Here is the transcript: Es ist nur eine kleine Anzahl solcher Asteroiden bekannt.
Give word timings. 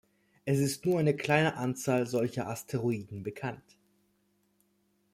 Es 0.45 0.57
ist 0.57 0.83
nur 0.87 0.97
eine 0.97 1.15
kleine 1.15 1.57
Anzahl 1.57 2.07
solcher 2.07 2.47
Asteroiden 2.47 3.21
bekannt. 3.21 3.77